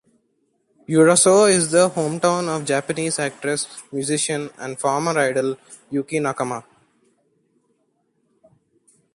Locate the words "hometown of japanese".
1.91-3.19